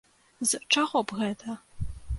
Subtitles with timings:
[0.51, 1.59] З чаго б гэта?